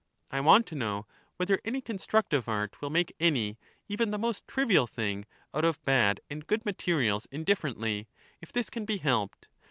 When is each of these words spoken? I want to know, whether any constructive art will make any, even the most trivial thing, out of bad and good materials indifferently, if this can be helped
I 0.31 0.41
want 0.41 0.65
to 0.65 0.73
know, 0.73 1.05
whether 1.37 1.59
any 1.63 1.79
constructive 1.79 2.49
art 2.49 2.81
will 2.81 2.89
make 2.89 3.13
any, 3.19 3.59
even 3.87 4.09
the 4.09 4.17
most 4.17 4.47
trivial 4.47 4.87
thing, 4.87 5.27
out 5.53 5.63
of 5.63 5.79
bad 5.85 6.19
and 6.27 6.47
good 6.47 6.65
materials 6.65 7.27
indifferently, 7.29 8.07
if 8.41 8.51
this 8.51 8.71
can 8.71 8.85
be 8.85 8.97
helped 8.97 9.47